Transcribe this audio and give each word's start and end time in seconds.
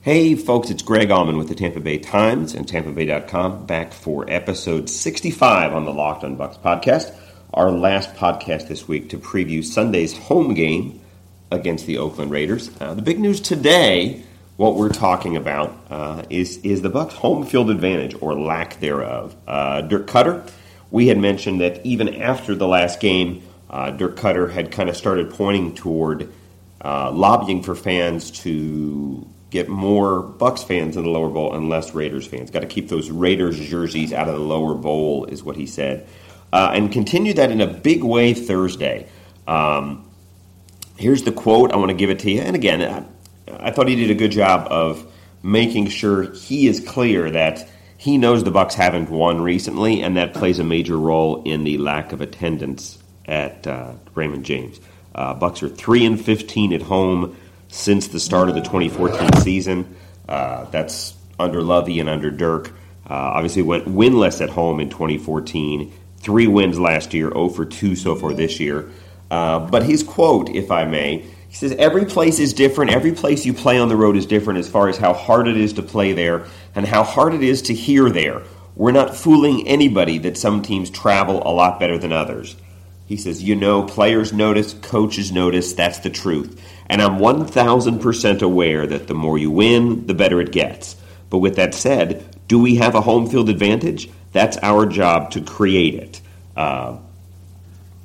Hey 0.00 0.36
folks, 0.36 0.70
it's 0.70 0.82
Greg 0.82 1.08
Auman 1.08 1.38
with 1.38 1.48
the 1.48 1.56
Tampa 1.56 1.80
Bay 1.80 1.98
Times 1.98 2.54
and 2.54 2.64
TampaBay.com 2.64 3.66
back 3.66 3.92
for 3.92 4.24
episode 4.30 4.88
65 4.88 5.74
on 5.74 5.86
the 5.86 5.92
Locked 5.92 6.22
on 6.22 6.36
Bucs 6.36 6.56
podcast. 6.56 7.12
Our 7.52 7.72
last 7.72 8.14
podcast 8.14 8.68
this 8.68 8.86
week 8.86 9.10
to 9.10 9.18
preview 9.18 9.62
Sunday's 9.62 10.16
home 10.16 10.54
game 10.54 11.00
against 11.50 11.86
the 11.86 11.98
Oakland 11.98 12.30
Raiders. 12.30 12.70
Uh, 12.80 12.94
the 12.94 13.02
big 13.02 13.18
news 13.18 13.40
today, 13.40 14.22
what 14.56 14.76
we're 14.76 14.88
talking 14.88 15.36
about, 15.36 15.76
uh, 15.90 16.22
is 16.30 16.58
is 16.58 16.80
the 16.80 16.90
Bucs' 16.90 17.10
home 17.14 17.44
field 17.44 17.68
advantage 17.68 18.14
or 18.20 18.38
lack 18.38 18.78
thereof. 18.78 19.34
Uh, 19.48 19.80
Dirk 19.80 20.06
Koetter, 20.06 20.48
we 20.92 21.08
had 21.08 21.18
mentioned 21.18 21.60
that 21.60 21.84
even 21.84 22.22
after 22.22 22.54
the 22.54 22.68
last 22.68 23.00
game, 23.00 23.42
uh, 23.68 23.90
Dirk 23.90 24.16
Koetter 24.16 24.52
had 24.52 24.70
kind 24.70 24.88
of 24.88 24.96
started 24.96 25.30
pointing 25.30 25.74
toward 25.74 26.32
uh, 26.80 27.10
lobbying 27.10 27.64
for 27.64 27.74
fans 27.74 28.30
to 28.30 29.26
get 29.50 29.68
more 29.68 30.22
Bucs 30.22 30.64
fans 30.64 30.96
in 30.96 31.04
the 31.04 31.10
lower 31.10 31.28
bowl 31.28 31.54
and 31.54 31.68
less 31.68 31.94
Raiders 31.94 32.26
fans. 32.26 32.50
Got 32.50 32.60
to 32.60 32.66
keep 32.66 32.88
those 32.88 33.10
Raiders 33.10 33.58
jerseys 33.58 34.12
out 34.12 34.28
of 34.28 34.34
the 34.34 34.40
lower 34.40 34.74
bowl, 34.74 35.24
is 35.24 35.42
what 35.42 35.56
he 35.56 35.66
said, 35.66 36.06
uh, 36.52 36.70
and 36.74 36.92
continue 36.92 37.34
that 37.34 37.50
in 37.50 37.60
a 37.60 37.66
big 37.66 38.04
way 38.04 38.34
Thursday. 38.34 39.08
Um, 39.46 40.10
here's 40.96 41.22
the 41.22 41.32
quote. 41.32 41.72
I 41.72 41.76
want 41.76 41.90
to 41.90 41.96
give 41.96 42.10
it 42.10 42.18
to 42.20 42.30
you. 42.30 42.40
And 42.40 42.54
again, 42.54 42.82
I, 42.82 43.68
I 43.68 43.70
thought 43.70 43.88
he 43.88 43.96
did 43.96 44.10
a 44.10 44.14
good 44.14 44.32
job 44.32 44.68
of 44.70 45.10
making 45.42 45.88
sure 45.88 46.32
he 46.32 46.66
is 46.66 46.80
clear 46.80 47.30
that 47.30 47.68
he 47.96 48.18
knows 48.18 48.44
the 48.44 48.52
Bucs 48.52 48.74
haven't 48.74 49.10
won 49.10 49.40
recently, 49.40 50.02
and 50.02 50.16
that 50.16 50.34
plays 50.34 50.58
a 50.58 50.64
major 50.64 50.96
role 50.96 51.42
in 51.44 51.64
the 51.64 51.78
lack 51.78 52.12
of 52.12 52.20
attendance 52.20 52.98
at 53.24 53.66
uh, 53.66 53.94
Raymond 54.14 54.44
James. 54.44 54.78
Uh, 55.14 55.34
Bucs 55.34 55.62
are 55.62 55.68
three 55.68 56.04
and 56.04 56.22
fifteen 56.22 56.72
at 56.72 56.82
home 56.82 57.36
since 57.68 58.08
the 58.08 58.20
start 58.20 58.48
of 58.48 58.54
the 58.54 58.60
2014 58.60 59.40
season. 59.42 59.96
Uh, 60.28 60.64
that's 60.66 61.14
under 61.38 61.62
Lovie 61.62 62.00
and 62.00 62.08
under 62.08 62.30
Dirk. 62.30 62.70
Uh, 63.08 63.14
obviously, 63.14 63.62
went 63.62 63.86
winless 63.86 64.40
at 64.42 64.50
home 64.50 64.80
in 64.80 64.90
2014. 64.90 65.92
Three 66.18 66.46
wins 66.46 66.78
last 66.78 67.14
year, 67.14 67.30
0 67.30 67.48
for 67.50 67.64
2 67.64 67.96
so 67.96 68.16
far 68.16 68.34
this 68.34 68.60
year. 68.60 68.90
Uh, 69.30 69.60
but 69.60 69.82
his 69.84 70.02
quote, 70.02 70.48
if 70.50 70.70
I 70.70 70.84
may, 70.84 71.24
he 71.48 71.54
says, 71.54 71.72
Every 71.72 72.04
place 72.04 72.38
is 72.38 72.52
different. 72.52 72.90
Every 72.90 73.12
place 73.12 73.46
you 73.46 73.54
play 73.54 73.78
on 73.78 73.88
the 73.88 73.96
road 73.96 74.16
is 74.16 74.26
different 74.26 74.58
as 74.58 74.68
far 74.68 74.88
as 74.88 74.98
how 74.98 75.12
hard 75.12 75.48
it 75.48 75.56
is 75.56 75.74
to 75.74 75.82
play 75.82 76.12
there 76.12 76.46
and 76.74 76.86
how 76.86 77.02
hard 77.02 77.34
it 77.34 77.42
is 77.42 77.62
to 77.62 77.74
hear 77.74 78.10
there. 78.10 78.42
We're 78.76 78.92
not 78.92 79.16
fooling 79.16 79.66
anybody 79.66 80.18
that 80.18 80.36
some 80.36 80.62
teams 80.62 80.90
travel 80.90 81.42
a 81.44 81.50
lot 81.50 81.80
better 81.80 81.98
than 81.98 82.12
others. 82.12 82.56
He 83.08 83.16
says, 83.16 83.42
You 83.42 83.56
know, 83.56 83.82
players 83.82 84.34
notice, 84.34 84.74
coaches 84.74 85.32
notice, 85.32 85.72
that's 85.72 85.98
the 86.00 86.10
truth. 86.10 86.62
And 86.90 87.00
I'm 87.00 87.18
1000% 87.18 88.42
aware 88.42 88.86
that 88.86 89.08
the 89.08 89.14
more 89.14 89.38
you 89.38 89.50
win, 89.50 90.06
the 90.06 90.14
better 90.14 90.40
it 90.40 90.52
gets. 90.52 90.94
But 91.30 91.38
with 91.38 91.56
that 91.56 91.74
said, 91.74 92.36
do 92.48 92.58
we 92.58 92.76
have 92.76 92.94
a 92.94 93.00
home 93.00 93.28
field 93.28 93.48
advantage? 93.48 94.10
That's 94.32 94.58
our 94.58 94.84
job 94.84 95.30
to 95.32 95.40
create 95.40 95.94
it. 95.94 96.20
Uh, 96.54 96.98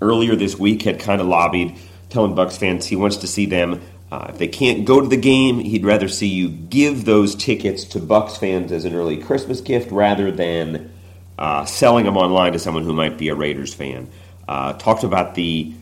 earlier 0.01 0.35
this 0.35 0.57
week 0.57 0.83
had 0.83 0.99
kind 0.99 1.19
of 1.19 1.27
lobbied, 1.27 1.75
telling 2.09 2.33
Bucs 2.33 2.57
fans 2.57 2.85
he 2.85 2.95
wants 2.95 3.17
to 3.17 3.27
see 3.27 3.45
them. 3.45 3.81
Uh, 4.09 4.27
if 4.29 4.37
they 4.37 4.47
can't 4.47 4.85
go 4.85 5.01
to 5.01 5.07
the 5.07 5.17
game, 5.17 5.59
he'd 5.59 5.83
rather 5.83 6.07
see 6.07 6.27
you 6.27 6.47
give 6.49 7.03
those 7.03 7.35
tickets 7.35 7.83
to 7.85 7.99
Bucs 7.99 8.37
fans 8.37 8.71
as 8.71 8.85
an 8.85 8.95
early 8.95 9.17
Christmas 9.17 9.59
gift 9.59 9.91
rather 9.91 10.31
than 10.31 10.93
uh, 11.37 11.65
selling 11.65 12.05
them 12.05 12.15
online 12.15 12.53
to 12.53 12.59
someone 12.59 12.83
who 12.83 12.93
might 12.93 13.17
be 13.17 13.29
a 13.29 13.35
Raiders 13.35 13.73
fan. 13.73 14.09
Uh, 14.47 14.73
talked 14.73 15.03
about 15.03 15.35
the 15.35 15.73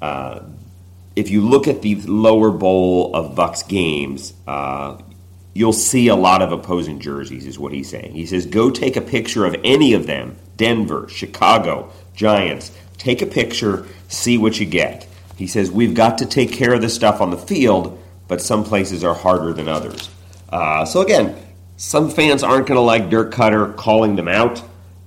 uh, 0.00 0.40
if 1.16 1.30
you 1.30 1.40
look 1.40 1.66
at 1.66 1.82
the 1.82 1.96
lower 1.96 2.50
bowl 2.50 3.14
of 3.14 3.34
Bucs 3.34 3.66
games, 3.66 4.32
uh, 4.46 4.98
you'll 5.54 5.72
see 5.72 6.08
a 6.08 6.16
lot 6.16 6.42
of 6.42 6.52
opposing 6.52 7.00
jerseys. 7.00 7.46
Is 7.46 7.58
what 7.58 7.72
he's 7.72 7.88
saying. 7.88 8.12
He 8.12 8.26
says, 8.26 8.46
go 8.46 8.70
take 8.70 8.96
a 8.96 9.00
picture 9.00 9.44
of 9.44 9.56
any 9.64 9.94
of 9.94 10.06
them: 10.06 10.36
Denver, 10.56 11.08
Chicago, 11.08 11.90
Giants. 12.14 12.72
Take 12.98 13.22
a 13.22 13.26
picture, 13.26 13.86
see 14.08 14.38
what 14.38 14.58
you 14.58 14.66
get. 14.66 15.06
He 15.36 15.46
says, 15.46 15.70
we've 15.70 15.94
got 15.94 16.18
to 16.18 16.26
take 16.26 16.52
care 16.52 16.74
of 16.74 16.80
the 16.80 16.88
stuff 16.88 17.20
on 17.20 17.30
the 17.30 17.36
field, 17.38 18.02
but 18.26 18.42
some 18.42 18.64
places 18.64 19.04
are 19.04 19.14
harder 19.14 19.52
than 19.52 19.68
others. 19.68 20.10
Uh, 20.48 20.84
so 20.84 21.00
again, 21.00 21.36
some 21.76 22.10
fans 22.10 22.42
aren't 22.42 22.66
going 22.66 22.76
to 22.76 22.82
like 22.82 23.08
Dirk 23.08 23.32
Koetter 23.32 23.76
calling 23.76 24.16
them 24.16 24.26
out. 24.26 24.60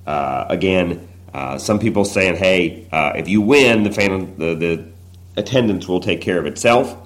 Uh, 0.07 0.45
again, 0.47 1.05
uh, 1.33 1.57
some 1.57 1.79
people 1.79 2.05
saying, 2.05 2.35
"Hey, 2.35 2.87
uh, 2.91 3.13
if 3.15 3.27
you 3.27 3.41
win, 3.41 3.83
the 3.83 3.91
fan, 3.91 4.37
the, 4.37 4.55
the 4.55 4.85
attendance 5.37 5.87
will 5.87 5.99
take 5.99 6.21
care 6.21 6.39
of 6.39 6.45
itself." 6.45 6.97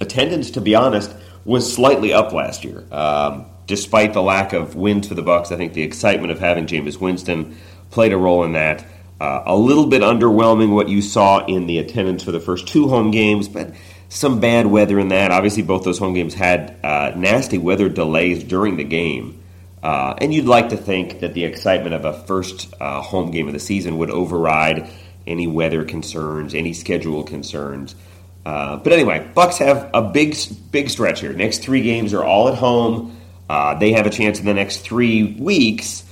Attendance, 0.00 0.50
to 0.52 0.60
be 0.60 0.74
honest, 0.74 1.14
was 1.44 1.72
slightly 1.72 2.12
up 2.12 2.32
last 2.32 2.64
year, 2.64 2.84
um, 2.90 3.46
despite 3.66 4.12
the 4.12 4.22
lack 4.22 4.52
of 4.52 4.74
wins 4.74 5.08
for 5.08 5.14
the 5.14 5.22
Bucs. 5.22 5.52
I 5.52 5.56
think 5.56 5.72
the 5.72 5.82
excitement 5.82 6.32
of 6.32 6.38
having 6.38 6.66
Jameis 6.66 7.00
Winston 7.00 7.56
played 7.90 8.12
a 8.12 8.16
role 8.16 8.44
in 8.44 8.52
that. 8.52 8.84
Uh, 9.18 9.42
a 9.46 9.56
little 9.56 9.86
bit 9.86 10.02
underwhelming 10.02 10.74
what 10.74 10.90
you 10.90 11.00
saw 11.00 11.44
in 11.46 11.66
the 11.66 11.78
attendance 11.78 12.22
for 12.22 12.32
the 12.32 12.40
first 12.40 12.68
two 12.68 12.88
home 12.88 13.10
games, 13.10 13.48
but 13.48 13.74
some 14.08 14.40
bad 14.40 14.66
weather 14.66 14.98
in 14.98 15.08
that. 15.08 15.30
Obviously, 15.30 15.62
both 15.62 15.84
those 15.84 15.98
home 15.98 16.12
games 16.12 16.34
had 16.34 16.76
uh, 16.82 17.12
nasty 17.16 17.58
weather 17.58 17.88
delays 17.88 18.44
during 18.44 18.76
the 18.76 18.84
game. 18.84 19.42
Uh, 19.82 20.14
and 20.18 20.32
you'd 20.34 20.46
like 20.46 20.70
to 20.70 20.76
think 20.76 21.20
that 21.20 21.34
the 21.34 21.44
excitement 21.44 21.94
of 21.94 22.04
a 22.04 22.12
first 22.24 22.72
uh, 22.80 23.00
home 23.02 23.30
game 23.30 23.46
of 23.46 23.52
the 23.52 23.60
season 23.60 23.98
would 23.98 24.10
override 24.10 24.88
any 25.26 25.46
weather 25.46 25.84
concerns, 25.84 26.54
any 26.54 26.72
schedule 26.72 27.22
concerns. 27.22 27.94
Uh, 28.44 28.76
but 28.76 28.92
anyway, 28.92 29.28
Bucs 29.34 29.58
have 29.58 29.90
a 29.92 30.02
big, 30.02 30.36
big 30.70 30.88
stretch 30.88 31.20
here. 31.20 31.32
Next 31.32 31.62
three 31.62 31.82
games 31.82 32.14
are 32.14 32.24
all 32.24 32.48
at 32.48 32.54
home. 32.54 33.16
Uh, 33.48 33.74
they 33.78 33.92
have 33.92 34.06
a 34.06 34.10
chance 34.10 34.38
in 34.38 34.46
the 34.46 34.54
next 34.54 34.78
three 34.78 35.34
weeks 35.34 36.04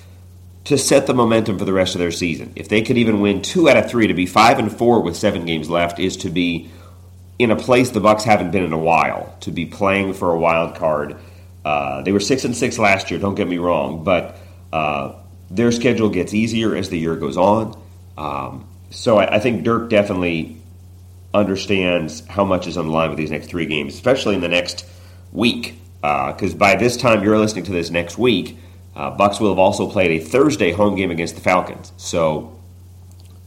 to 0.64 0.78
set 0.78 1.06
the 1.06 1.14
momentum 1.14 1.58
for 1.58 1.64
the 1.64 1.72
rest 1.72 1.94
of 1.94 2.00
their 2.00 2.10
season. 2.10 2.52
If 2.56 2.68
they 2.68 2.82
could 2.82 2.96
even 2.96 3.20
win 3.20 3.42
two 3.42 3.68
out 3.68 3.76
of 3.76 3.88
three, 3.88 4.06
to 4.06 4.14
be 4.14 4.26
five 4.26 4.58
and 4.58 4.76
four 4.76 5.00
with 5.00 5.16
seven 5.16 5.44
games 5.44 5.68
left 5.68 5.98
is 5.98 6.16
to 6.18 6.30
be 6.30 6.70
in 7.38 7.50
a 7.50 7.56
place 7.56 7.90
the 7.90 8.00
Bucs 8.00 8.22
haven't 8.22 8.50
been 8.50 8.64
in 8.64 8.72
a 8.72 8.78
while. 8.78 9.36
To 9.40 9.50
be 9.50 9.66
playing 9.66 10.14
for 10.14 10.32
a 10.32 10.38
wild 10.38 10.76
card. 10.76 11.16
Uh, 11.64 12.02
they 12.02 12.12
were 12.12 12.20
six 12.20 12.44
and 12.44 12.56
six 12.56 12.78
last 12.78 13.10
year. 13.10 13.18
Don't 13.18 13.34
get 13.34 13.48
me 13.48 13.58
wrong, 13.58 14.04
but 14.04 14.36
uh, 14.72 15.14
their 15.50 15.72
schedule 15.72 16.10
gets 16.10 16.34
easier 16.34 16.76
as 16.76 16.90
the 16.90 16.98
year 16.98 17.16
goes 17.16 17.36
on. 17.36 17.80
Um, 18.18 18.68
so 18.90 19.18
I, 19.18 19.36
I, 19.36 19.38
think 19.40 19.64
Dirk 19.64 19.90
definitely 19.90 20.56
understands 21.32 22.24
how 22.26 22.44
much 22.44 22.66
is 22.66 22.76
on 22.76 22.86
the 22.86 22.92
line 22.92 23.08
with 23.08 23.18
these 23.18 23.30
next 23.30 23.48
three 23.48 23.66
games, 23.66 23.94
especially 23.94 24.34
in 24.34 24.40
the 24.40 24.48
next 24.48 24.86
week. 25.32 25.80
Because 26.00 26.54
uh, 26.54 26.58
by 26.58 26.76
this 26.76 26.96
time 26.96 27.24
you're 27.24 27.38
listening 27.38 27.64
to 27.64 27.72
this 27.72 27.90
next 27.90 28.18
week, 28.18 28.58
uh, 28.94 29.16
Bucs 29.16 29.40
will 29.40 29.48
have 29.48 29.58
also 29.58 29.90
played 29.90 30.20
a 30.20 30.24
Thursday 30.24 30.70
home 30.70 30.94
game 30.94 31.10
against 31.10 31.34
the 31.34 31.40
Falcons. 31.40 31.92
So 31.96 32.60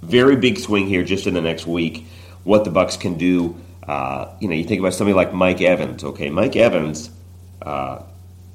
very 0.02 0.36
big 0.36 0.58
swing 0.58 0.88
here 0.88 1.04
just 1.04 1.28
in 1.28 1.34
the 1.34 1.42
next 1.42 1.68
week. 1.68 2.06
What 2.44 2.64
the 2.64 2.72
Bucs 2.72 3.00
can 3.00 3.18
do. 3.18 3.56
Uh, 3.88 4.34
you 4.42 4.48
know, 4.48 4.56
you 4.56 4.64
think 4.64 4.80
about 4.80 4.94
somebody 4.94 5.14
like 5.14 5.34
Mike 5.34 5.62
Evans. 5.62 6.04
Okay, 6.04 6.30
Mike 6.30 6.56
Evans 6.56 7.10
uh, 7.62 8.04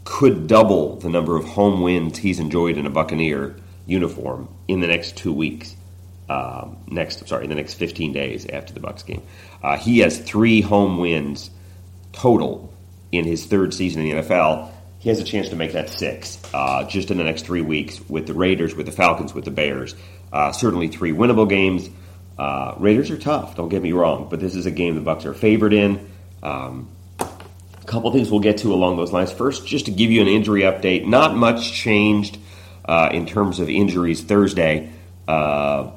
could 0.04 0.46
double 0.46 0.96
the 0.96 1.08
number 1.08 1.36
of 1.36 1.44
home 1.44 1.80
wins 1.80 2.18
he's 2.18 2.40
enjoyed 2.40 2.76
in 2.76 2.86
a 2.86 2.90
Buccaneer 2.90 3.56
uniform 3.86 4.48
in 4.68 4.80
the 4.80 4.86
next 4.86 5.16
two 5.16 5.32
weeks. 5.32 5.76
Um, 6.28 6.78
next, 6.86 7.26
sorry, 7.28 7.44
in 7.44 7.50
the 7.50 7.56
next 7.56 7.74
15 7.74 8.12
days 8.12 8.46
after 8.46 8.72
the 8.72 8.80
Bucs 8.80 9.04
game, 9.04 9.22
uh, 9.62 9.76
he 9.76 9.98
has 9.98 10.18
three 10.18 10.60
home 10.60 10.98
wins 10.98 11.50
total 12.12 12.72
in 13.10 13.24
his 13.24 13.44
third 13.44 13.74
season 13.74 14.02
in 14.02 14.16
the 14.16 14.22
NFL. 14.22 14.70
He 14.98 15.08
has 15.08 15.18
a 15.20 15.24
chance 15.24 15.48
to 15.50 15.56
make 15.56 15.72
that 15.72 15.90
six 15.90 16.40
uh, 16.54 16.84
just 16.84 17.10
in 17.10 17.18
the 17.18 17.24
next 17.24 17.44
three 17.44 17.60
weeks 17.60 18.00
with 18.08 18.26
the 18.26 18.34
Raiders, 18.34 18.74
with 18.74 18.86
the 18.86 18.92
Falcons, 18.92 19.34
with 19.34 19.44
the 19.44 19.50
Bears. 19.50 19.94
Uh, 20.32 20.52
certainly 20.52 20.88
three 20.88 21.12
winnable 21.12 21.48
games. 21.48 21.90
Uh, 22.38 22.74
Raiders 22.78 23.10
are 23.10 23.18
tough, 23.18 23.56
don't 23.56 23.68
get 23.68 23.82
me 23.82 23.92
wrong, 23.92 24.28
but 24.30 24.40
this 24.40 24.54
is 24.54 24.64
a 24.64 24.70
game 24.70 24.94
the 24.94 25.02
Bucs 25.02 25.26
are 25.26 25.34
favored 25.34 25.72
in. 25.72 26.10
Um, 26.42 26.88
a 27.82 27.84
couple 27.84 28.10
things 28.12 28.30
we'll 28.30 28.40
get 28.40 28.58
to 28.58 28.72
along 28.72 28.96
those 28.96 29.12
lines. 29.12 29.32
First, 29.32 29.66
just 29.66 29.86
to 29.86 29.90
give 29.90 30.10
you 30.10 30.22
an 30.22 30.28
injury 30.28 30.62
update, 30.62 31.04
not 31.04 31.36
much 31.36 31.72
changed 31.72 32.38
uh, 32.84 33.10
in 33.12 33.26
terms 33.26 33.58
of 33.58 33.68
injuries 33.68 34.22
Thursday. 34.22 34.90
Uh, 35.26 35.90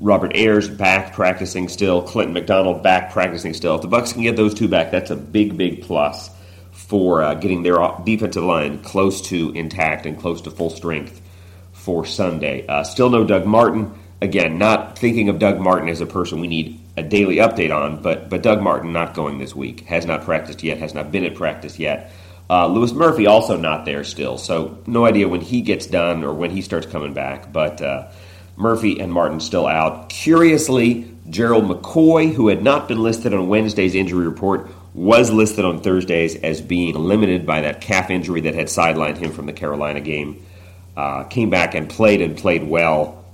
Robert 0.00 0.32
Ayers 0.34 0.68
back 0.68 1.14
practicing 1.14 1.68
still. 1.68 2.02
Clinton 2.02 2.34
McDonald 2.34 2.82
back 2.82 3.12
practicing 3.12 3.54
still. 3.54 3.76
If 3.76 3.82
the 3.82 3.88
Bucs 3.88 4.12
can 4.12 4.22
get 4.22 4.36
those 4.36 4.54
two 4.54 4.68
back, 4.68 4.90
that's 4.90 5.10
a 5.10 5.16
big, 5.16 5.56
big 5.56 5.82
plus 5.82 6.30
for 6.70 7.22
uh, 7.22 7.34
getting 7.34 7.62
their 7.62 7.76
defensive 8.04 8.44
line 8.44 8.82
close 8.82 9.22
to 9.22 9.50
intact 9.52 10.06
and 10.06 10.18
close 10.18 10.42
to 10.42 10.50
full 10.50 10.70
strength 10.70 11.20
for 11.72 12.06
Sunday. 12.06 12.66
Uh, 12.66 12.84
still 12.84 13.10
no 13.10 13.24
Doug 13.24 13.46
Martin. 13.46 13.92
Again, 14.20 14.58
not 14.58 14.98
thinking 14.98 15.28
of 15.28 15.38
Doug 15.38 15.60
Martin 15.60 15.88
as 15.88 16.00
a 16.00 16.06
person 16.06 16.40
we 16.40 16.46
need 16.46 16.77
a 16.98 17.02
daily 17.02 17.36
update 17.36 17.74
on, 17.74 18.02
but 18.02 18.28
but 18.28 18.42
Doug 18.42 18.60
Martin 18.60 18.92
not 18.92 19.14
going 19.14 19.38
this 19.38 19.54
week, 19.54 19.80
has 19.86 20.04
not 20.04 20.24
practiced 20.24 20.62
yet, 20.62 20.78
has 20.78 20.94
not 20.94 21.10
been 21.12 21.24
at 21.24 21.34
practice 21.34 21.78
yet. 21.78 22.12
Uh, 22.50 22.66
Louis 22.66 22.92
Murphy 22.92 23.26
also 23.26 23.56
not 23.56 23.84
there 23.84 24.04
still, 24.04 24.38
so 24.38 24.78
no 24.86 25.04
idea 25.04 25.28
when 25.28 25.40
he 25.40 25.60
gets 25.60 25.86
done 25.86 26.24
or 26.24 26.32
when 26.32 26.50
he 26.50 26.62
starts 26.62 26.86
coming 26.86 27.12
back. 27.12 27.52
But 27.52 27.80
uh, 27.82 28.08
Murphy 28.56 29.00
and 29.00 29.12
Martin 29.12 29.40
still 29.40 29.66
out. 29.66 30.08
Curiously, 30.08 31.10
Gerald 31.28 31.64
McCoy, 31.64 32.32
who 32.32 32.48
had 32.48 32.62
not 32.62 32.88
been 32.88 33.02
listed 33.02 33.34
on 33.34 33.48
Wednesday's 33.48 33.94
injury 33.94 34.26
report, 34.26 34.68
was 34.94 35.30
listed 35.30 35.64
on 35.64 35.80
Thursdays 35.80 36.36
as 36.36 36.60
being 36.60 36.94
limited 36.94 37.46
by 37.46 37.60
that 37.60 37.80
calf 37.80 38.10
injury 38.10 38.40
that 38.42 38.54
had 38.54 38.66
sidelined 38.66 39.18
him 39.18 39.30
from 39.30 39.46
the 39.46 39.52
Carolina 39.52 40.00
game. 40.00 40.44
Uh, 40.96 41.24
came 41.24 41.50
back 41.50 41.74
and 41.74 41.88
played 41.88 42.20
and 42.20 42.36
played 42.36 42.66
well 42.66 43.24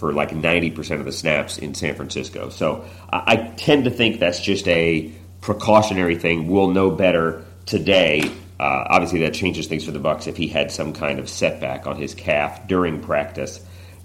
for 0.00 0.14
like 0.14 0.30
90% 0.30 0.98
of 0.98 1.04
the 1.04 1.12
snaps 1.12 1.58
in 1.58 1.74
San 1.74 1.94
Francisco. 1.94 2.48
So 2.48 2.86
I, 3.12 3.22
I 3.26 3.36
tend 3.56 3.84
to 3.84 3.90
think 3.90 4.18
that's 4.18 4.40
just 4.40 4.66
a 4.66 5.12
precautionary 5.42 6.16
thing. 6.16 6.48
We'll 6.48 6.70
know 6.70 6.90
better 6.90 7.44
today. 7.66 8.22
Uh, 8.58 8.84
obviously, 8.88 9.20
that 9.20 9.34
changes 9.34 9.66
things 9.66 9.84
for 9.84 9.90
the 9.90 10.00
Bucs 10.00 10.26
if 10.26 10.38
he 10.38 10.48
had 10.48 10.72
some 10.72 10.94
kind 10.94 11.18
of 11.18 11.28
setback 11.28 11.86
on 11.86 11.96
his 11.96 12.14
calf 12.14 12.66
during 12.66 13.00
practice 13.00 13.60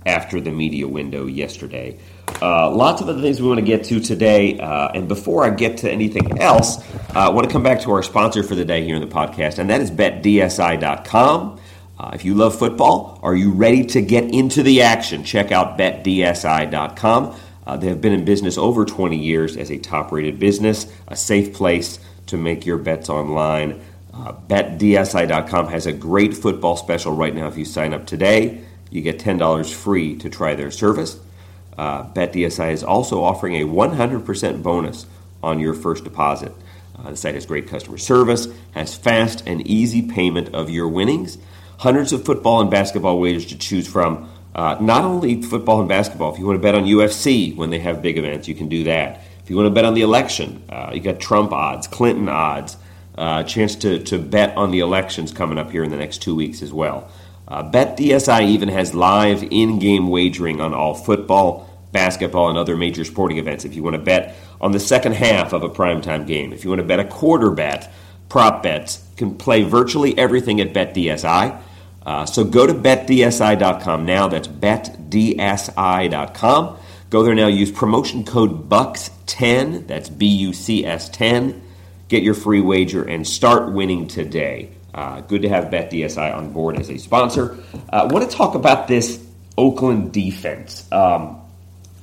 after 0.06 0.42
the 0.42 0.52
media 0.52 0.88
window 0.88 1.28
yesterday. 1.28 1.98
Uh, 2.42 2.70
lots 2.70 3.02
of 3.02 3.08
other 3.08 3.22
things 3.22 3.42
we 3.42 3.48
want 3.48 3.60
to 3.60 3.66
get 3.66 3.86
to 3.86 4.02
today. 4.02 4.60
Uh, 4.60 4.90
and 4.90 5.08
before 5.08 5.46
I 5.46 5.50
get 5.50 5.78
to 5.78 5.92
anything 5.92 6.42
else, 6.42 6.78
uh, 7.16 7.20
I 7.20 7.30
want 7.30 7.48
to 7.48 7.54
come 7.54 7.64
back 7.64 7.82
to 7.82 7.92
our 7.92 8.04
sponsor 8.04 8.44
for 8.44 8.56
the 8.56 8.66
day 8.66 8.84
here 8.84 8.96
in 8.96 9.02
the 9.02 9.14
podcast, 9.14 9.60
and 9.60 9.70
that 9.70 9.80
is 9.80 9.92
betdsi.com. 9.92 11.60
Uh, 11.98 12.12
if 12.14 12.26
you 12.26 12.36
love 12.36 12.58
football, 12.58 13.20
are 13.24 13.36
you 13.36 13.52
ready 13.52 13.86
to 13.86 14.02
get 14.02 14.26
into 14.26 14.62
the 14.62 14.82
action? 14.82 15.24
Check 15.24 15.52
out 15.52 15.78
betdsi.com. 15.78 17.36
Uh, 17.66 17.78
they 17.78 17.88
have 17.88 18.02
been 18.02 18.14
in 18.14 18.26
business 18.26 18.58
over 18.58 18.86
20 18.86 19.18
years 19.18 19.58
as 19.58 19.72
a 19.72 19.78
top 19.78 20.12
rated 20.12 20.40
business, 20.40 20.92
a 21.08 21.16
safe 21.16 21.54
place 21.54 22.00
to 22.28 22.38
make 22.38 22.66
your 22.66 22.78
bets 22.78 23.10
online. 23.10 23.82
Uh, 24.14 24.34
BetDSI.com 24.48 25.68
has 25.68 25.86
a 25.86 25.94
great 25.94 26.34
football 26.36 26.78
special 26.78 27.16
right 27.16 27.34
now. 27.34 27.48
If 27.48 27.58
you 27.58 27.66
sign 27.66 27.94
up 27.94 28.06
today, 28.06 28.62
you 28.92 29.02
get 29.02 29.20
$10 29.20 29.74
free 29.74 30.16
to 30.18 30.30
try 30.30 30.54
their 30.54 30.72
service. 30.72 31.20
Uh, 31.78 32.04
BetDSI 32.14 32.72
is 32.72 32.84
also 32.84 33.24
offering 33.24 33.56
a 33.56 33.66
100% 33.66 34.64
bonus 34.64 35.06
on 35.42 35.60
your 35.60 35.74
first 35.74 36.04
deposit. 36.04 36.54
Uh, 36.98 37.12
the 37.12 37.18
site 37.18 37.36
has 37.36 37.46
great 37.46 37.68
customer 37.68 37.98
service, 37.98 38.48
has 38.72 38.96
fast 38.96 39.44
and 39.46 39.66
easy 39.68 40.02
payment 40.02 40.54
of 40.54 40.70
your 40.70 40.88
winnings 40.88 41.38
hundreds 41.78 42.14
of 42.14 42.26
football 42.26 42.62
and 42.62 42.70
basketball 42.70 43.20
wagers 43.20 43.46
to 43.48 43.58
choose 43.58 43.88
from. 43.88 44.30
Uh, 44.54 44.78
not 44.80 45.04
only 45.04 45.42
football 45.42 45.80
and 45.80 45.90
basketball, 45.90 46.34
if 46.34 46.40
you 46.40 46.46
want 46.46 46.58
to 46.58 46.62
bet 46.62 46.76
on 46.76 46.86
UFC 46.86 47.56
when 47.56 47.70
they 47.70 47.80
have 47.80 48.02
big 48.02 48.18
events, 48.18 48.48
you 48.48 48.56
can 48.56 48.70
do 48.70 48.86
that. 48.86 49.22
If 49.44 49.50
you 49.50 49.58
want 49.58 49.68
to 49.68 49.72
bet 49.72 49.86
on 49.86 49.94
the 49.94 50.02
election, 50.02 50.64
uh, 50.70 50.92
you 50.94 51.02
got 51.02 51.20
Trump 51.20 51.52
odds, 51.52 51.88
Clinton 51.88 52.30
odds, 52.30 52.78
uh, 53.18 53.44
chance 53.44 53.76
to, 53.78 54.00
to 54.06 54.18
bet 54.18 54.56
on 54.58 54.72
the 54.72 54.80
elections 54.80 55.32
coming 55.32 55.58
up 55.58 55.72
here 55.72 55.84
in 55.84 55.92
the 55.92 55.98
next 55.98 56.22
two 56.22 56.36
weeks 56.36 56.62
as 56.62 56.74
well. 56.74 57.10
Uh, 57.48 57.70
BetDSI 57.70 58.48
even 58.48 58.70
has 58.70 58.96
live 58.96 59.44
in 59.52 59.78
game 59.78 60.08
wagering 60.08 60.62
on 60.62 60.74
all 60.74 60.96
football, 60.96 61.70
basketball, 61.92 62.50
and 62.50 62.58
other 62.58 62.76
major 62.76 63.06
sporting 63.06 63.38
events. 63.38 63.66
If 63.66 63.76
you 63.76 63.84
want 63.84 63.96
to 63.96 64.02
bet 64.02 64.36
on 64.60 64.72
the 64.72 64.80
second 64.80 65.14
half 65.14 65.54
of 65.54 65.64
a 65.64 65.70
primetime 65.70 66.26
game, 66.26 66.54
if 66.54 66.64
you 66.64 66.70
want 66.70 66.82
to 66.82 66.88
bet 66.88 67.00
a 67.00 67.06
quarter 67.06 67.52
bet, 67.52 67.92
prop 68.30 68.64
bets, 68.64 69.06
can 69.16 69.36
play 69.36 69.64
virtually 69.64 70.18
everything 70.18 70.60
at 70.60 70.74
BetDSI. 70.74 71.62
Uh, 72.06 72.26
so 72.26 72.44
go 72.44 72.68
to 72.68 72.74
betdsi.com 72.74 74.06
now. 74.06 74.28
That's 74.28 74.48
betdsi.com. 74.48 75.18
Go 77.10 77.24
there 77.24 77.36
now. 77.36 77.48
Use 77.48 77.72
promotion 77.72 78.24
code 78.26 78.70
BUCS10. 78.70 79.88
That's 79.88 80.10
B 80.10 80.28
U 80.28 80.54
C 80.54 80.86
S 80.86 81.10
10. 81.10 81.62
Get 82.08 82.24
your 82.24 82.34
free 82.34 82.62
wager 82.62 83.04
and 83.04 83.26
start 83.28 83.72
winning 83.72 84.08
today. 84.08 84.72
Uh, 84.94 85.22
good 85.22 85.42
to 85.42 85.50
have 85.50 85.66
BetDSI 85.66 86.36
on 86.36 86.54
board 86.54 86.80
as 86.80 86.90
a 86.90 86.98
sponsor. 86.98 87.58
I 87.90 87.98
uh, 87.98 88.08
want 88.10 88.30
to 88.30 88.36
talk 88.36 88.56
about 88.56 88.88
this 88.88 89.22
Oakland 89.58 90.14
defense. 90.14 90.90
Um, 90.92 91.42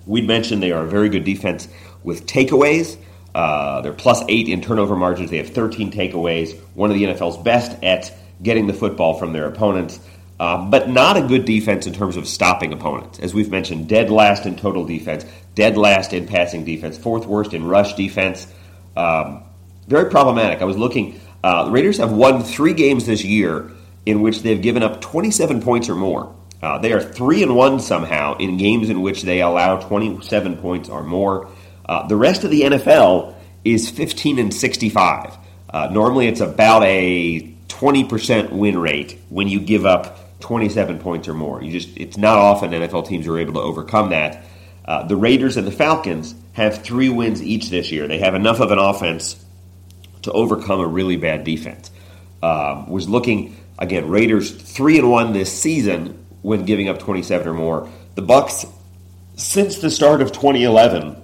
we 0.07 0.21
mentioned 0.21 0.63
they 0.63 0.73
are 0.73 0.85
a 0.85 0.89
very 0.89 1.09
good 1.09 1.25
defense 1.25 1.69
with 2.03 2.27
takeaways. 2.27 2.97
Uh, 3.35 3.81
they're 3.81 3.93
plus 3.93 4.23
eight 4.29 4.49
in 4.49 4.61
turnover 4.61 4.97
margins. 4.97 5.31
They 5.31 5.39
have 5.39 5.51
13 5.51 5.91
takeaways. 5.91 6.59
One 6.75 6.91
of 6.91 6.97
the 6.97 7.05
NFL's 7.05 7.39
best 7.39 7.83
at 7.83 8.13
getting 8.43 8.67
the 8.67 8.75
football 8.75 9.15
from 9.15 9.33
their 9.33 9.47
opponents, 9.47 10.01
uh, 10.41 10.69
but 10.69 10.89
not 10.89 11.17
a 11.17 11.23
good 11.23 11.45
defense 11.45 11.87
in 11.87 11.93
terms 11.93 12.17
of 12.17 12.27
stopping 12.27 12.73
opponents. 12.73 13.19
As 13.21 13.33
we've 13.33 13.51
mentioned, 13.51 13.89
dead 13.89 14.11
last 14.11 14.47
in 14.47 14.57
total 14.57 14.85
defense, 14.85 15.25
dead 15.55 15.77
last 15.77 16.13
in 16.13 16.27
passing 16.27 16.65
defense, 16.65 16.99
fourth 16.99 17.27
worst 17.27 17.55
in 17.55 17.65
rush 17.65 17.95
defense. 17.95 18.47
Um, 18.97 19.45
very 19.87 20.11
problematic. 20.11 20.61
I 20.61 20.65
was 20.65 20.77
looking. 20.77 21.21
Uh, 21.45 21.67
the 21.67 21.71
Raiders 21.71 21.99
have 21.99 22.13
won 22.13 22.43
three 22.43 22.73
games 22.73 23.07
this 23.07 23.25
year 23.25 23.71
in 24.07 24.21
which 24.21 24.43
they've 24.43 24.61
given 24.61 24.83
up 24.83 25.01
27 25.01 25.61
points 25.63 25.89
or 25.89 25.95
more. 25.95 26.35
Uh, 26.63 26.79
they 26.79 26.93
are 26.93 27.01
three 27.01 27.43
and 27.43 27.57
one 27.57 27.81
somehow 27.81 28.37
in 28.37 28.57
games 28.57 28.89
in 28.89 29.03
which 29.03 29.23
they 29.23 29.41
allow 29.41 29.77
27 29.77 30.57
points 30.59 30.89
or 30.89 31.03
more. 31.03 31.49
Uh, 31.85 32.07
the 32.07 32.17
rest 32.17 32.45
of 32.45 32.51
the 32.51 32.63
NFL 32.63 33.35
is 33.65 33.91
15 33.91 34.39
and 34.39 34.55
65. 34.55 35.37
Uh, 35.69 35.89
normally, 35.91 36.29
it's 36.29 36.41
about 36.41 36.85
a 36.85 37.52
20% 37.73 38.53
win 38.53 38.79
rate 38.79 39.19
when 39.31 39.49
you 39.49 39.59
give 39.59 39.87
up 39.87 40.41
27 40.41 40.99
points 40.99 41.27
or 41.27 41.35
more. 41.35 41.63
You 41.63 41.73
just 41.73 41.97
it's 41.97 42.17
not 42.17 42.39
often 42.39 42.71
NFL 42.71 43.09
teams 43.09 43.27
are 43.27 43.39
able 43.39 43.55
to 43.55 43.61
overcome 43.61 44.11
that. 44.11 44.45
Uh, 44.85 45.05
the 45.05 45.17
Raiders 45.17 45.57
and 45.57 45.67
the 45.67 45.73
Falcons 45.73 46.35
have 46.53 46.83
three 46.83 47.09
wins 47.09 47.43
each 47.43 47.71
this 47.71 47.91
year. 47.91 48.07
They 48.07 48.19
have 48.19 48.35
enough 48.35 48.61
of 48.61 48.71
an 48.73 48.79
offense 48.79 49.43
to 50.23 50.33
overcome 50.33 50.81
a 50.81 50.87
really 50.87 51.17
bad 51.17 51.45
defense. 51.45 51.91
Um, 52.43 52.91
was 52.91 53.09
looking 53.09 53.57
again, 53.79 54.09
Raiders 54.09 54.51
three 54.51 54.99
and 54.99 55.11
one 55.11 55.33
this 55.33 55.53
season 55.53 56.27
when 56.43 56.65
giving 56.65 56.89
up 56.89 56.99
27 56.99 57.49
or 57.49 57.55
more. 57.55 57.89
The 58.17 58.23
Bucs 58.23 58.71
since 59.37 59.79
the 59.79 59.91
start 59.91 60.21
of 60.21 60.33
2011 60.33 61.17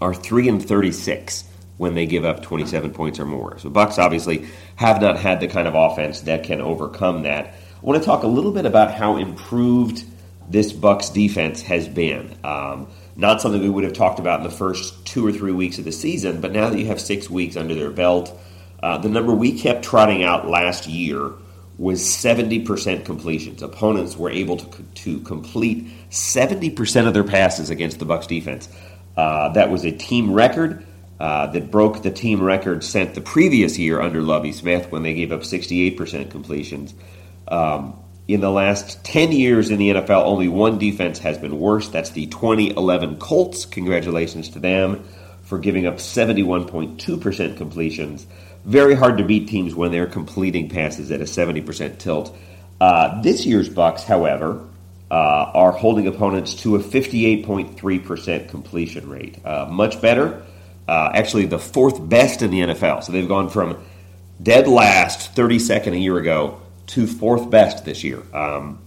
are 0.00 0.12
3 0.12 0.48
and 0.48 0.68
36 0.68 1.44
when 1.76 1.94
they 1.94 2.06
give 2.06 2.24
up 2.24 2.42
27 2.42 2.92
points 2.92 3.18
or 3.18 3.24
more. 3.24 3.58
So 3.58 3.70
Bucs 3.70 3.98
obviously 3.98 4.46
have 4.76 5.00
not 5.00 5.18
had 5.18 5.40
the 5.40 5.48
kind 5.48 5.66
of 5.66 5.74
offense 5.74 6.20
that 6.22 6.44
can 6.44 6.60
overcome 6.60 7.22
that. 7.22 7.46
I 7.46 7.52
want 7.82 8.00
to 8.00 8.06
talk 8.06 8.22
a 8.22 8.28
little 8.28 8.52
bit 8.52 8.64
about 8.64 8.94
how 8.94 9.16
improved 9.16 10.04
this 10.48 10.72
Bucs 10.72 11.12
defense 11.12 11.62
has 11.62 11.88
been. 11.88 12.36
Um, 12.44 12.88
not 13.16 13.40
something 13.40 13.60
we 13.60 13.70
would 13.70 13.84
have 13.84 13.92
talked 13.92 14.18
about 14.18 14.40
in 14.40 14.44
the 14.44 14.50
first 14.50 15.06
two 15.06 15.26
or 15.26 15.32
three 15.32 15.52
weeks 15.52 15.78
of 15.78 15.84
the 15.84 15.92
season, 15.92 16.40
but 16.40 16.52
now 16.52 16.68
that 16.70 16.78
you 16.78 16.86
have 16.86 17.00
six 17.00 17.30
weeks 17.30 17.56
under 17.56 17.74
their 17.74 17.90
belt, 17.90 18.38
uh, 18.82 18.98
the 18.98 19.08
number 19.08 19.32
we 19.32 19.58
kept 19.58 19.84
trotting 19.84 20.22
out 20.22 20.48
last 20.48 20.86
year 20.86 21.32
was 21.78 22.02
70% 22.02 23.04
completions. 23.04 23.62
Opponents 23.62 24.16
were 24.16 24.30
able 24.30 24.58
to, 24.58 24.82
to 24.82 25.20
complete 25.20 25.86
70% 26.10 27.06
of 27.06 27.14
their 27.14 27.24
passes 27.24 27.70
against 27.70 27.98
the 27.98 28.06
Bucs 28.06 28.28
defense. 28.28 28.68
Uh, 29.16 29.48
that 29.50 29.70
was 29.70 29.84
a 29.84 29.92
team 29.92 30.32
record 30.32 30.84
uh, 31.20 31.46
that 31.48 31.70
broke 31.70 32.02
the 32.02 32.10
team 32.10 32.42
record 32.42 32.82
set 32.82 33.14
the 33.14 33.20
previous 33.20 33.78
year 33.78 34.00
under 34.00 34.20
Lovie 34.20 34.52
Smith 34.52 34.90
when 34.90 35.02
they 35.02 35.14
gave 35.14 35.32
up 35.32 35.40
68% 35.40 36.30
completions. 36.30 36.94
Um, 37.46 37.98
in 38.26 38.40
the 38.40 38.50
last 38.50 39.04
10 39.04 39.32
years 39.32 39.70
in 39.70 39.78
the 39.78 39.90
NFL, 39.90 40.24
only 40.24 40.48
one 40.48 40.78
defense 40.78 41.18
has 41.20 41.36
been 41.38 41.60
worse. 41.60 41.88
That's 41.88 42.10
the 42.10 42.26
2011 42.26 43.18
Colts. 43.18 43.66
Congratulations 43.66 44.48
to 44.50 44.58
them 44.58 45.04
for 45.42 45.58
giving 45.58 45.86
up 45.86 45.96
71.2% 45.96 47.56
completions. 47.56 48.26
Very 48.64 48.94
hard 48.94 49.18
to 49.18 49.24
beat 49.24 49.48
teams 49.48 49.74
when 49.74 49.92
they're 49.92 50.06
completing 50.06 50.70
passes 50.70 51.10
at 51.10 51.20
a 51.20 51.24
70% 51.24 51.98
tilt. 51.98 52.34
Uh, 52.80 53.20
this 53.20 53.44
year's 53.44 53.68
Bucs, 53.68 54.04
however, 54.04 54.66
uh, 55.10 55.14
are 55.14 55.72
holding 55.72 56.06
opponents 56.06 56.54
to 56.54 56.76
a 56.76 56.78
58.3% 56.78 58.48
completion 58.48 59.08
rate. 59.08 59.38
Uh, 59.44 59.66
much 59.70 60.00
better. 60.00 60.42
Uh, 60.86 61.10
actually, 61.14 61.46
the 61.46 61.58
fourth 61.58 62.08
best 62.08 62.42
in 62.42 62.50
the 62.50 62.60
NFL. 62.60 63.04
So 63.04 63.12
they've 63.12 63.28
gone 63.28 63.48
from 63.48 63.82
dead 64.42 64.68
last, 64.68 65.34
32nd 65.34 65.92
a 65.92 65.98
year 65.98 66.18
ago, 66.18 66.60
to 66.88 67.06
fourth 67.06 67.50
best 67.50 67.84
this 67.84 68.04
year. 68.04 68.22
Um, 68.34 68.80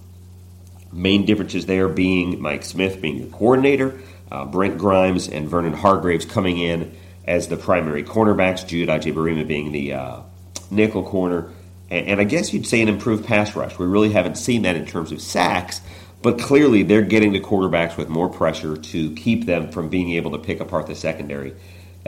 main 0.92 1.25
differences 1.25 1.66
there 1.66 1.88
being 1.88 2.42
Mike 2.42 2.63
Smith 2.63 3.01
being 3.01 3.22
the 3.22 3.36
coordinator, 3.36 4.00
uh, 4.32 4.46
Brent 4.46 4.77
Grimes 4.77 5.27
and 5.27 5.48
Vernon 5.50 5.74
Hargreaves 5.74 6.25
coming 6.25 6.60
in 6.60 6.96
as 7.25 7.48
the 7.48 7.58
primary 7.58 8.04
cornerbacks, 8.04 8.66
Jude 8.66 8.89
Adjei-Barimah 8.89 9.48
being 9.48 9.72
the 9.72 9.94
uh, 9.94 10.20
nickel 10.72 11.04
corner. 11.04 11.51
And, 11.89 12.08
and 12.08 12.22
I 12.22 12.24
guess 12.24 12.54
you'd 12.54 12.68
say 12.68 12.82
an 12.82 12.89
improved 12.89 13.25
pass 13.25 13.56
rush. 13.56 13.77
We 13.80 13.86
really 13.86 14.12
haven't 14.12 14.36
seen 14.36 14.62
that 14.63 14.75
in 14.75 14.86
terms 14.86 15.12
of 15.12 15.22
sacks, 15.22 15.82
but 16.22 16.39
clearly, 16.39 16.84
they're 16.84 17.04
getting 17.04 17.32
the 17.32 17.39
quarterbacks 17.39 17.96
with 17.96 18.10
more 18.10 18.27
pressure 18.27 18.75
to 18.75 19.16
keep 19.16 19.46
them 19.46 19.72
from 19.72 19.89
being 19.89 20.12
able 20.13 20.32
to 20.32 20.39
pick 20.39 20.60
apart 20.60 20.88
the 20.88 20.96
secondary 20.96 21.54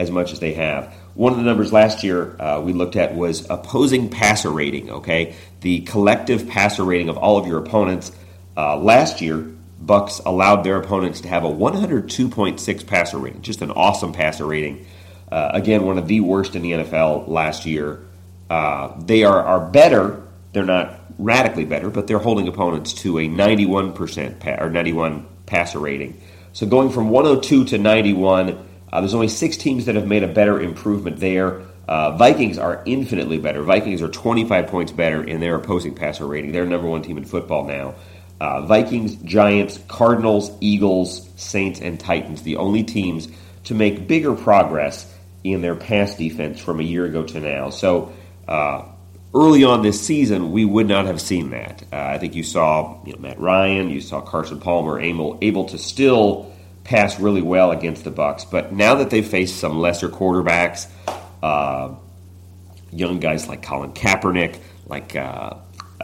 as 0.00 0.10
much 0.10 0.32
as 0.32 0.40
they 0.40 0.54
have. 0.54 0.92
One 1.14 1.32
of 1.32 1.38
the 1.38 1.44
numbers 1.44 1.72
last 1.74 2.02
year 2.02 2.40
uh, 2.40 2.60
we 2.60 2.72
looked 2.72 2.96
at 2.96 3.14
was 3.14 3.48
opposing 3.50 4.08
passer 4.08 4.50
rating. 4.50 4.90
Okay, 4.90 5.36
the 5.60 5.80
collective 5.80 6.48
passer 6.48 6.82
rating 6.82 7.10
of 7.10 7.18
all 7.18 7.36
of 7.36 7.46
your 7.46 7.58
opponents. 7.58 8.10
Uh, 8.56 8.76
last 8.78 9.20
year, 9.20 9.46
Bucs 9.84 10.24
allowed 10.24 10.64
their 10.64 10.76
opponents 10.76 11.20
to 11.20 11.28
have 11.28 11.44
a 11.44 11.48
102.6 11.48 12.86
passer 12.86 13.18
rating, 13.18 13.42
just 13.42 13.60
an 13.60 13.70
awesome 13.70 14.12
passer 14.12 14.46
rating. 14.46 14.86
Uh, 15.30 15.50
again, 15.52 15.84
one 15.84 15.98
of 15.98 16.08
the 16.08 16.20
worst 16.20 16.56
in 16.56 16.62
the 16.62 16.72
NFL 16.72 17.28
last 17.28 17.66
year. 17.66 18.02
Uh, 18.48 18.98
they 18.98 19.22
are, 19.22 19.42
are 19.42 19.60
better. 19.70 20.26
They're 20.52 20.64
not 20.64 20.98
radically 21.18 21.66
better, 21.66 21.90
but 21.90 22.06
they're 22.06 22.18
holding 22.18 22.48
opponents 22.48 22.94
to 22.94 23.18
a 23.18 23.28
91% 23.28 24.40
pa- 24.40 24.56
or 24.58 24.70
91 24.70 25.26
passer 25.46 25.78
rating. 25.78 26.20
So 26.52 26.66
going 26.66 26.90
from 26.90 27.10
102 27.10 27.66
to 27.66 27.78
91, 27.78 28.69
uh, 28.92 29.00
there's 29.00 29.14
only 29.14 29.28
six 29.28 29.56
teams 29.56 29.86
that 29.86 29.94
have 29.94 30.06
made 30.06 30.22
a 30.22 30.28
better 30.28 30.60
improvement 30.60 31.18
there. 31.18 31.62
Uh, 31.88 32.16
Vikings 32.16 32.58
are 32.58 32.82
infinitely 32.86 33.38
better. 33.38 33.62
Vikings 33.62 34.02
are 34.02 34.08
25 34.08 34.66
points 34.68 34.92
better 34.92 35.22
in 35.22 35.40
their 35.40 35.56
opposing 35.56 35.94
passer 35.94 36.26
rating. 36.26 36.52
They're 36.52 36.66
number 36.66 36.88
one 36.88 37.02
team 37.02 37.18
in 37.18 37.24
football 37.24 37.64
now. 37.64 37.94
Uh, 38.40 38.62
Vikings, 38.62 39.16
Giants, 39.16 39.78
Cardinals, 39.86 40.50
Eagles, 40.60 41.28
Saints, 41.36 41.80
and 41.80 42.00
Titans, 42.00 42.42
the 42.42 42.56
only 42.56 42.82
teams 42.82 43.28
to 43.64 43.74
make 43.74 44.08
bigger 44.08 44.34
progress 44.34 45.12
in 45.44 45.62
their 45.62 45.74
pass 45.74 46.16
defense 46.16 46.58
from 46.58 46.80
a 46.80 46.82
year 46.82 47.04
ago 47.04 47.22
to 47.24 47.40
now. 47.40 47.70
So 47.70 48.12
uh, 48.48 48.84
early 49.34 49.64
on 49.64 49.82
this 49.82 50.00
season, 50.00 50.52
we 50.52 50.64
would 50.64 50.88
not 50.88 51.06
have 51.06 51.20
seen 51.20 51.50
that. 51.50 51.82
Uh, 51.92 51.96
I 51.96 52.18
think 52.18 52.34
you 52.34 52.42
saw 52.42 53.04
you 53.04 53.12
know, 53.12 53.18
Matt 53.18 53.38
Ryan, 53.38 53.90
you 53.90 54.00
saw 54.00 54.20
Carson 54.20 54.60
Palmer 54.60 54.98
able, 55.00 55.38
able 55.42 55.66
to 55.66 55.78
still 55.78 56.52
pass 56.84 57.20
really 57.20 57.42
well 57.42 57.70
against 57.70 58.04
the 58.04 58.10
Bucs. 58.10 58.50
But 58.50 58.72
now 58.72 58.96
that 58.96 59.10
they've 59.10 59.26
faced 59.26 59.58
some 59.58 59.78
lesser 59.78 60.08
quarterbacks, 60.08 60.88
uh, 61.42 61.94
young 62.92 63.20
guys 63.20 63.48
like 63.48 63.62
Colin 63.62 63.92
Kaepernick, 63.92 64.58
like 64.86 65.16
uh, 65.16 65.54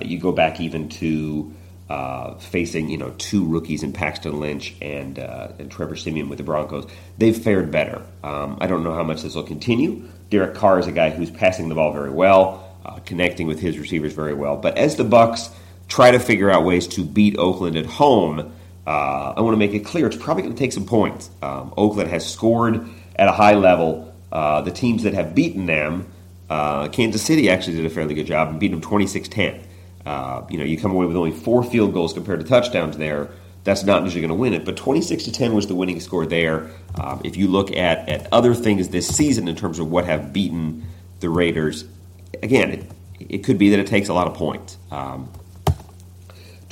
you 0.02 0.18
go 0.18 0.32
back 0.32 0.60
even 0.60 0.88
to 0.88 1.52
uh, 1.88 2.34
facing 2.38 2.88
you 2.88 2.98
know 2.98 3.14
two 3.18 3.44
rookies 3.44 3.82
in 3.82 3.92
Paxton 3.92 4.40
Lynch 4.40 4.74
and 4.80 5.18
uh, 5.18 5.52
and 5.58 5.70
Trevor 5.70 5.96
Siemian 5.96 6.28
with 6.28 6.38
the 6.38 6.44
Broncos, 6.44 6.86
they've 7.18 7.36
fared 7.36 7.70
better. 7.70 8.02
Um, 8.22 8.58
I 8.60 8.66
don't 8.66 8.82
know 8.82 8.94
how 8.94 9.04
much 9.04 9.22
this 9.22 9.34
will 9.34 9.44
continue. 9.44 10.08
Derek 10.30 10.54
Carr 10.54 10.78
is 10.78 10.86
a 10.86 10.92
guy 10.92 11.10
who's 11.10 11.30
passing 11.30 11.68
the 11.68 11.76
ball 11.76 11.92
very 11.92 12.10
well, 12.10 12.76
uh, 12.84 12.98
connecting 13.00 13.46
with 13.46 13.60
his 13.60 13.78
receivers 13.78 14.12
very 14.12 14.34
well. 14.34 14.56
But 14.56 14.76
as 14.76 14.96
the 14.96 15.04
Bucs 15.04 15.52
try 15.88 16.10
to 16.10 16.18
figure 16.18 16.50
out 16.50 16.64
ways 16.64 16.88
to 16.88 17.04
beat 17.04 17.38
Oakland 17.38 17.76
at 17.76 17.86
home, 17.86 18.52
uh, 18.86 19.34
I 19.36 19.40
want 19.40 19.54
to 19.54 19.58
make 19.58 19.72
it 19.72 19.80
clear 19.80 20.06
it's 20.06 20.16
probably 20.16 20.44
going 20.44 20.54
to 20.54 20.58
take 20.58 20.72
some 20.72 20.86
points. 20.86 21.30
Um, 21.42 21.74
Oakland 21.76 22.10
has 22.10 22.30
scored 22.30 22.88
at 23.16 23.28
a 23.28 23.32
high 23.32 23.54
level. 23.54 24.14
Uh, 24.30 24.60
the 24.60 24.70
teams 24.70 25.02
that 25.02 25.14
have 25.14 25.34
beaten 25.34 25.66
them, 25.66 26.06
uh, 26.48 26.88
Kansas 26.88 27.22
City 27.22 27.50
actually 27.50 27.76
did 27.76 27.86
a 27.86 27.90
fairly 27.90 28.14
good 28.14 28.26
job 28.26 28.48
and 28.48 28.60
beat 28.60 28.70
them 28.70 28.80
26 28.80 29.28
10. 29.28 29.60
Uh, 30.04 30.46
you 30.48 30.58
know, 30.58 30.64
you 30.64 30.78
come 30.78 30.92
away 30.92 31.04
with 31.06 31.16
only 31.16 31.32
four 31.32 31.64
field 31.64 31.92
goals 31.92 32.12
compared 32.12 32.38
to 32.38 32.46
touchdowns 32.46 32.96
there. 32.96 33.28
That's 33.64 33.82
not 33.82 34.04
usually 34.04 34.20
going 34.20 34.28
to 34.28 34.36
win 34.36 34.54
it, 34.54 34.64
but 34.64 34.76
26 34.76 35.24
to 35.24 35.32
10 35.32 35.52
was 35.52 35.66
the 35.66 35.74
winning 35.74 35.98
score 35.98 36.24
there. 36.24 36.70
Um, 36.94 37.20
if 37.24 37.36
you 37.36 37.48
look 37.48 37.72
at, 37.72 38.08
at 38.08 38.32
other 38.32 38.54
things 38.54 38.90
this 38.90 39.08
season 39.08 39.48
in 39.48 39.56
terms 39.56 39.80
of 39.80 39.90
what 39.90 40.04
have 40.04 40.32
beaten 40.32 40.84
the 41.18 41.28
Raiders, 41.28 41.84
again, 42.40 42.70
it, 42.70 42.90
it 43.18 43.38
could 43.38 43.58
be 43.58 43.70
that 43.70 43.80
it 43.80 43.88
takes 43.88 44.08
a 44.08 44.14
lot 44.14 44.28
of 44.28 44.34
points. 44.34 44.78
Um, 44.92 45.28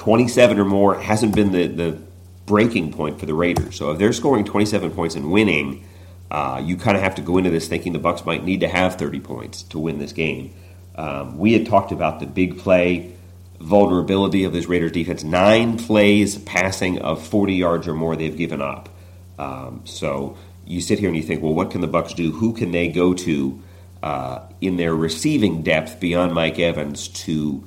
27 0.05 0.59
or 0.59 0.67
more 0.67 1.01
hasn't 1.01 1.35
been 1.35 1.51
the, 1.51 1.67
the 1.67 1.99
breaking 2.45 2.93
point 2.93 3.19
for 3.19 3.25
the 3.25 3.33
Raiders. 3.33 3.77
So 3.77 3.91
if 3.91 3.99
they're 3.99 4.13
scoring 4.13 4.45
27 4.45 4.91
points 4.91 5.15
and 5.15 5.33
winning, 5.33 5.83
uh, 6.31 6.61
you 6.63 6.77
kind 6.77 6.95
of 6.95 7.03
have 7.03 7.15
to 7.15 7.23
go 7.23 7.39
into 7.39 7.49
this 7.49 7.69
thinking 7.69 7.95
the 7.95 7.99
Bucs 7.99 8.27
might 8.27 8.45
need 8.45 8.61
to 8.61 8.69
have 8.69 8.97
30 8.97 9.21
points 9.21 9.63
to 9.63 9.79
win 9.79 9.99
this 9.99 10.13
game. 10.13 10.53
Um, 10.95 11.39
we 11.39 11.55
had 11.55 11.65
talked 11.65 11.91
about 11.91 12.21
the 12.21 12.27
big 12.27 12.59
play 12.59 13.17
vulnerability 13.59 14.45
of 14.45 14.53
this 14.53 14.67
Raiders 14.67 14.93
defense. 14.93 15.25
Nine 15.25 15.79
plays 15.79 16.37
passing 16.37 16.99
of 16.99 17.27
40 17.27 17.55
yards 17.55 17.89
or 17.89 17.95
more 17.95 18.15
they've 18.15 18.37
given 18.37 18.61
up. 18.61 18.91
Um, 19.39 19.81
so 19.87 20.37
you 20.67 20.83
sit 20.83 20.99
here 20.99 21.09
and 21.09 21.17
you 21.17 21.23
think, 21.23 21.43
well, 21.43 21.55
what 21.55 21.71
can 21.71 21.81
the 21.81 21.89
Bucs 21.89 22.15
do? 22.15 22.31
Who 22.31 22.53
can 22.53 22.73
they 22.73 22.89
go 22.89 23.15
to 23.15 23.63
uh, 24.03 24.41
in 24.61 24.77
their 24.77 24.95
receiving 24.95 25.63
depth 25.63 25.99
beyond 25.99 26.35
Mike 26.35 26.59
Evans 26.59 27.09
to 27.09 27.65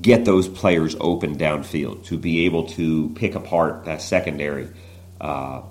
get 0.00 0.24
those 0.24 0.48
players 0.48 0.96
open 1.00 1.36
downfield, 1.36 2.04
to 2.06 2.18
be 2.18 2.46
able 2.46 2.68
to 2.68 3.10
pick 3.10 3.34
apart 3.34 3.84
that 3.86 4.02
secondary 4.02 4.68
uh, 5.20 5.62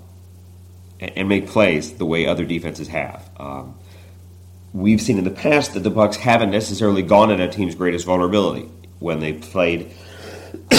and, 1.00 1.28
make 1.28 1.46
plays 1.48 1.94
the 1.94 2.04
way 2.04 2.26
other 2.26 2.44
defenses 2.44 2.88
have. 2.88 3.28
Um, 3.38 3.74
we've 4.72 5.00
seen 5.00 5.18
in 5.18 5.24
the 5.24 5.30
past 5.30 5.74
that 5.74 5.80
the 5.80 5.90
Bucs 5.90 6.16
haven't 6.16 6.50
necessarily 6.50 7.02
gone 7.02 7.30
at 7.30 7.40
a 7.40 7.48
team's 7.48 7.74
greatest 7.74 8.04
vulnerability 8.04 8.68
when 8.98 9.20
they 9.20 9.32
played. 9.32 9.92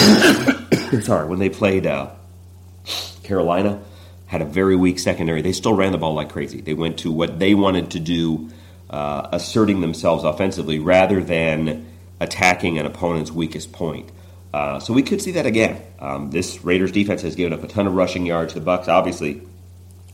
sorry, 1.02 1.26
when 1.26 1.38
they 1.38 1.48
played 1.48 1.86
uh, 1.86 2.10
Carolina, 3.22 3.82
had 4.26 4.42
a 4.42 4.44
very 4.44 4.76
weak 4.76 4.98
secondary. 4.98 5.42
They 5.42 5.52
still 5.52 5.74
ran 5.74 5.92
the 5.92 5.98
ball 5.98 6.14
like 6.14 6.30
crazy. 6.30 6.60
They 6.60 6.74
went 6.74 7.00
to 7.00 7.10
what 7.10 7.38
they 7.38 7.54
wanted 7.54 7.92
to 7.92 7.98
do, 8.00 8.50
uh, 8.88 9.28
asserting 9.32 9.80
themselves 9.80 10.22
offensively 10.22 10.78
rather 10.78 11.22
than 11.22 11.89
attacking 12.20 12.78
an 12.78 12.86
opponent's 12.86 13.32
weakest 13.32 13.72
point. 13.72 14.10
Uh, 14.52 14.78
so 14.80 14.92
we 14.92 15.02
could 15.02 15.22
see 15.22 15.32
that 15.32 15.46
again. 15.46 15.80
Um, 16.00 16.30
this 16.30 16.64
Raiders 16.64 16.92
defense 16.92 17.22
has 17.22 17.34
given 17.34 17.52
up 17.52 17.62
a 17.62 17.68
ton 17.68 17.86
of 17.86 17.94
rushing 17.94 18.26
yards. 18.26 18.54
The 18.54 18.60
Bucs 18.60 18.88
obviously 18.88 19.42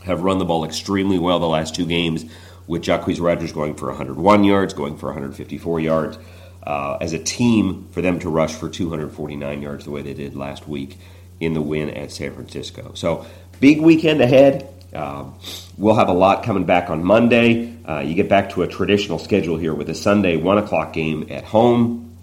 have 0.05 0.23
run 0.23 0.39
the 0.39 0.45
ball 0.45 0.65
extremely 0.65 1.19
well 1.19 1.39
the 1.39 1.49
last 1.49 1.75
two 1.75 1.87
games, 1.87 2.25
with 2.67 2.83
Jacquizz 2.83 3.21
Rodgers 3.21 3.53
going 3.53 3.75
for 3.75 3.89
101 3.89 4.45
yards, 4.45 4.75
going 4.75 4.97
for 4.97 5.07
154 5.07 5.81
yards 5.81 6.19
uh, 6.65 6.99
as 7.01 7.13
a 7.13 7.19
team 7.19 7.89
for 7.93 8.03
them 8.03 8.19
to 8.21 8.29
rush 8.29 8.55
for 8.55 8.69
249 8.69 9.63
yards 9.63 9.85
the 9.85 9.91
way 9.91 10.03
they 10.03 10.15
did 10.15 10.35
last 10.37 10.69
week 10.69 10.99
in 11.41 11.55
the 11.55 11.63
win 11.63 11.91
at 11.91 12.11
San 12.11 12.35
Francisco. 12.35 12.93
So, 12.95 13.25
big 13.61 13.81
weekend 13.81 14.21
ahead. 14.21 14.69
Um, 14.97 15.39
we'll 15.77 15.95
have 15.95 16.09
a 16.09 16.15
lot 16.15 16.43
coming 16.43 16.65
back 16.65 16.91
on 16.91 17.05
Monday. 17.05 17.77
Uh, 17.85 18.01
you 18.01 18.15
get 18.15 18.29
back 18.29 18.51
to 18.51 18.63
a 18.63 18.67
traditional 18.69 19.19
schedule 19.19 19.57
here 19.57 19.75
with 19.75 19.89
a 19.91 19.95
Sunday 19.95 20.37
1 20.37 20.59
o'clock 20.59 20.93
game 20.93 21.27
at 21.31 21.45
home. 21.45 22.17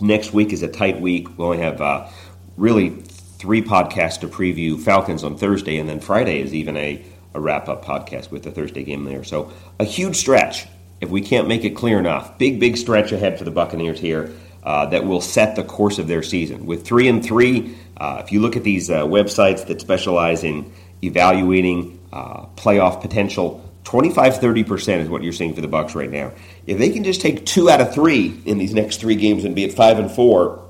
Next 0.00 0.32
week 0.32 0.52
is 0.52 0.62
a 0.62 0.68
tight 0.68 1.00
week. 1.00 1.38
We 1.38 1.44
only 1.44 1.58
have 1.58 1.80
uh, 1.80 2.08
really 2.56 2.90
three 2.90 3.62
podcasts 3.62 4.20
to 4.20 4.28
preview 4.28 4.78
Falcons 4.78 5.24
on 5.24 5.36
Thursday, 5.36 5.78
and 5.78 5.88
then 5.88 6.00
Friday 6.00 6.40
is 6.40 6.54
even 6.54 6.76
a, 6.76 7.04
a 7.34 7.40
wrap 7.40 7.68
up 7.68 7.84
podcast 7.84 8.30
with 8.30 8.42
the 8.42 8.50
Thursday 8.50 8.84
game 8.84 9.04
there. 9.04 9.24
So, 9.24 9.52
a 9.80 9.84
huge 9.84 10.16
stretch 10.16 10.66
if 11.00 11.10
we 11.10 11.20
can't 11.20 11.48
make 11.48 11.64
it 11.64 11.70
clear 11.70 11.98
enough, 11.98 12.38
big, 12.38 12.58
big 12.58 12.76
stretch 12.76 13.12
ahead 13.12 13.38
for 13.38 13.44
the 13.44 13.50
Buccaneers 13.50 14.00
here 14.00 14.32
uh, 14.62 14.86
that 14.86 15.04
will 15.04 15.20
set 15.20 15.56
the 15.56 15.62
course 15.62 15.98
of 15.98 16.08
their 16.08 16.22
season. 16.22 16.66
With 16.66 16.86
three 16.86 17.08
and 17.08 17.22
three, 17.22 17.76
uh, 17.96 18.22
if 18.24 18.32
you 18.32 18.40
look 18.40 18.56
at 18.56 18.64
these 18.64 18.90
uh, 18.90 19.04
websites 19.04 19.66
that 19.66 19.80
specialize 19.80 20.42
in 20.42 20.72
evaluating 21.06 21.98
uh, 22.12 22.46
playoff 22.56 23.00
potential, 23.00 23.62
25 23.84 24.34
30% 24.34 24.98
is 25.00 25.08
what 25.08 25.22
you're 25.22 25.32
seeing 25.32 25.54
for 25.54 25.60
the 25.60 25.68
Bucs 25.68 25.94
right 25.94 26.10
now. 26.10 26.32
If 26.66 26.78
they 26.78 26.90
can 26.90 27.04
just 27.04 27.20
take 27.20 27.46
two 27.46 27.70
out 27.70 27.80
of 27.80 27.94
three 27.94 28.40
in 28.44 28.58
these 28.58 28.74
next 28.74 29.00
three 29.00 29.16
games 29.16 29.44
and 29.44 29.54
be 29.54 29.64
at 29.64 29.72
five 29.72 29.98
and 29.98 30.10
four, 30.10 30.62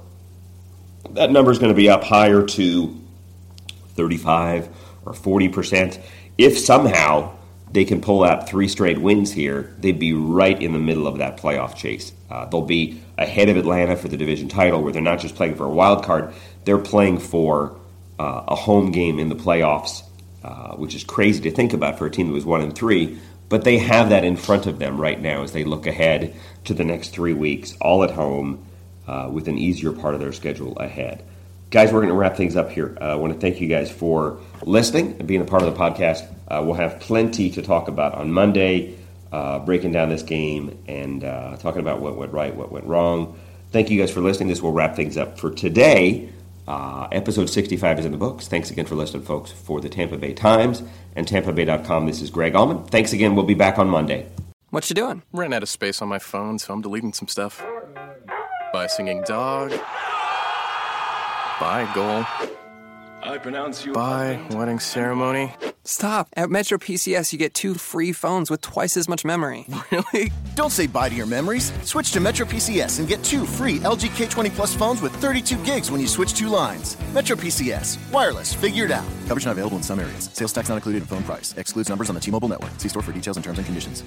that 1.11 1.31
number 1.31 1.51
is 1.51 1.59
going 1.59 1.73
to 1.73 1.77
be 1.77 1.89
up 1.89 2.05
higher 2.05 2.45
to 2.45 3.01
35 3.95 4.69
or 5.07 5.13
40%. 5.13 6.01
If 6.37 6.59
somehow 6.59 7.37
they 7.73 7.85
can 7.85 8.01
pull 8.01 8.23
out 8.23 8.49
three 8.49 8.69
straight 8.69 8.99
wins 8.99 9.33
here, 9.33 9.75
they'd 9.79 9.99
be 9.99 10.13
right 10.13 10.61
in 10.61 10.73
the 10.73 10.79
middle 10.79 11.07
of 11.07 11.19
that 11.19 11.39
playoff 11.39 11.75
chase. 11.75 12.13
Uh, 12.31 12.45
they'll 12.47 12.63
be 12.63 13.01
ahead 13.19 13.49
of 13.49 13.57
Atlanta 13.57 13.97
for 13.97 14.09
the 14.09 14.17
division 14.17 14.49
title, 14.49 14.83
where 14.83 14.93
they're 14.93 15.03
not 15.03 15.21
just 15.21 15.35
playing 15.35 15.55
for 15.55 15.65
a 15.65 15.71
wild 15.71 16.05
card, 16.05 16.33
they're 16.65 16.79
playing 16.79 17.19
for 17.19 17.79
uh, 18.19 18.45
a 18.49 18.55
home 18.55 18.93
game 18.93 19.19
in 19.19 19.29
the 19.29 19.35
playoffs, 19.35 20.03
uh, 20.47 20.77
which 20.77 20.95
is 20.95 21.03
crazy 21.03 21.41
to 21.41 21.51
think 21.51 21.73
about 21.73 21.99
for 21.99 22.07
a 22.07 22.11
team 22.11 22.29
that 22.29 22.33
was 22.33 22.45
one 22.45 22.61
and 22.61 22.73
three. 22.73 23.19
But 23.49 23.65
they 23.65 23.79
have 23.79 24.11
that 24.11 24.23
in 24.23 24.37
front 24.37 24.67
of 24.67 24.79
them 24.79 25.01
right 25.01 25.21
now 25.21 25.43
as 25.43 25.53
they 25.53 25.65
look 25.65 25.87
ahead 25.87 26.35
to 26.67 26.75
the 26.75 26.85
next 26.85 27.09
three 27.09 27.33
weeks, 27.33 27.77
all 27.81 28.05
at 28.05 28.13
home, 28.13 28.65
uh, 29.09 29.29
with 29.33 29.49
an 29.49 29.59
easier 29.59 29.91
part 29.91 30.15
of 30.15 30.21
their 30.21 30.33
schedule 30.33 30.77
ahead. 30.79 31.25
Guys, 31.71 31.93
we're 31.93 32.01
going 32.01 32.13
to 32.13 32.15
wrap 32.15 32.37
things 32.37 32.55
up 32.55 32.71
here. 32.71 32.97
Uh, 33.01 33.05
I 33.05 33.15
want 33.17 33.33
to 33.33 33.41
thank 33.41 33.61
you 33.61 33.67
guys 33.67 33.91
for 33.91 34.39
listening 34.63 35.17
and 35.19 35.27
being 35.27 35.41
a 35.41 35.45
part 35.45 35.63
of 35.63 35.73
the 35.75 35.79
podcast. 35.79 36.25
Uh, 36.47 36.63
we'll 36.65 36.75
have 36.75 37.01
plenty 37.01 37.51
to 37.51 37.63
talk 37.63 37.89
about 37.89 38.15
on 38.15 38.33
Monday, 38.33 38.97
breaking 39.65 39.91
down 39.91 40.11
this 40.11 40.23
game 40.23 40.79
and 40.87 41.23
talking 41.61 41.81
about 41.81 42.01
what 42.01 42.17
went 42.17 42.33
right, 42.33 42.55
what 42.55 42.71
went 42.71 42.87
wrong. 42.87 43.37
Thank 43.73 43.91
you 43.91 44.01
guys 44.01 44.13
for 44.13 44.21
listening. 44.21 44.49
This 44.49 44.63
will 44.63 44.73
wrap 44.73 44.95
things 44.95 45.17
up 45.17 45.41
for 45.41 45.51
today. 45.51 46.31
Uh, 46.67 47.07
episode 47.13 47.49
65 47.49 48.01
is 48.01 48.05
in 48.05 48.13
the 48.13 48.19
books. 48.19 48.49
Thanks 48.49 48.71
again 48.71 48.87
for 48.87 48.97
listening, 48.97 49.23
folks, 49.23 49.53
for 49.53 49.81
the 49.81 49.89
Tampa 49.89 50.17
Bay 50.17 50.33
Times 50.35 50.83
and 51.15 51.27
TampaBay.com. 51.27 52.07
This 52.07 52.21
is 52.21 52.31
Greg 52.31 52.55
Auman. 52.55 52.89
Thanks 52.89 53.13
again. 53.13 53.35
We'll 53.37 53.45
be 53.45 53.55
back 53.55 53.79
on 53.79 53.89
Monday. 53.89 54.27
What 54.71 54.91
you 54.91 54.95
doing? 54.95 55.23
Ran 55.33 55.53
out 55.53 55.63
of 55.63 55.69
space 55.69 56.03
on 56.03 56.09
my 56.09 56.19
phone, 56.19 56.59
so 56.59 56.75
I'm 56.75 56.83
deleting 56.83 57.13
some 57.13 57.29
stuff. 57.29 57.65
By 58.73 58.89
singing 58.89 59.23
dog. 59.23 59.71
Bye, 61.61 61.89
goal. 61.95 62.27
I 63.27 63.39
pronounce 63.39 63.85
you. 63.85 63.93
Bye, 63.93 64.41
wedding 64.51 64.79
ceremony. 64.79 65.53
Stop. 65.85 66.29
At 66.37 66.51
Metro 66.51 66.79
PCS, 66.79 67.33
you 67.33 67.39
get 67.39 67.55
two 67.55 67.75
free 67.75 68.13
phones 68.13 68.51
with 68.51 68.61
twice 68.61 68.97
as 68.97 69.09
much 69.09 69.25
memory. 69.25 69.67
Really? 69.93 70.33
Don't 70.57 70.71
say 70.73 70.87
bye 70.89 71.09
to 71.09 71.15
your 71.15 71.27
memories. 71.27 71.73
Switch 71.83 72.11
to 72.13 72.21
Metro 72.21 72.45
PCS 72.45 72.99
and 72.99 73.07
get 73.09 73.23
two 73.23 73.47
free 73.47 73.79
LG 73.79 74.09
K20 74.17 74.51
Plus 74.51 74.75
phones 74.75 75.01
with 75.01 75.15
32 75.17 75.57
gigs 75.65 75.91
when 75.93 76.01
you 76.01 76.09
switch 76.09 76.35
two 76.35 76.49
lines. 76.49 76.97
Metro 77.15 77.37
PCS. 77.37 77.99
Wireless. 78.13 78.53
Figured 78.53 78.91
out. 78.91 79.07
Coverage 79.29 79.45
not 79.47 79.53
available 79.53 79.77
in 79.77 79.83
some 79.85 80.01
areas. 80.01 80.29
Sales 80.33 80.53
tax 80.53 80.69
not 80.69 80.75
included 80.77 81.03
in 81.03 81.07
phone 81.07 81.23
price. 81.23 81.55
Excludes 81.57 81.89
numbers 81.89 82.09
on 82.09 82.15
the 82.17 82.21
T-Mobile 82.21 82.49
network. 82.49 82.73
See 82.81 82.89
store 82.89 83.03
for 83.03 83.13
details 83.13 83.37
and 83.37 83.45
terms 83.45 83.59
and 83.59 83.65
conditions. 83.65 84.03